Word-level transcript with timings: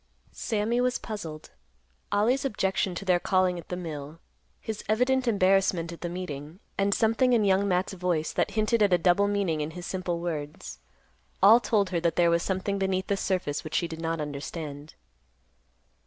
Sammy 0.31 0.81
was 0.81 0.97
puzzled. 0.97 1.51
Ollie's 2.11 2.43
objection 2.43 2.95
to 2.95 3.05
their 3.05 3.19
calling 3.19 3.59
at 3.59 3.69
the 3.69 3.75
mill, 3.75 4.19
his 4.59 4.83
evident 4.89 5.27
embarrassment 5.27 5.91
at 5.91 6.01
the 6.01 6.09
meeting, 6.09 6.59
and 6.75 6.91
something 6.91 7.33
in 7.33 7.45
Young 7.45 7.67
Matt's 7.67 7.93
voice 7.93 8.33
that 8.33 8.49
hinted 8.57 8.81
at 8.81 8.93
a 8.93 8.97
double 8.97 9.27
meaning 9.27 9.61
in 9.61 9.69
his 9.69 9.85
simple 9.85 10.19
words, 10.19 10.79
all 11.43 11.59
told 11.59 11.91
her 11.91 11.99
that 11.99 12.15
there 12.15 12.31
was 12.31 12.41
something 12.41 12.79
beneath 12.79 13.05
the 13.05 13.15
surface 13.15 13.63
which 13.63 13.75
she 13.75 13.87
did 13.87 14.01
not 14.01 14.19
understand. 14.19 14.95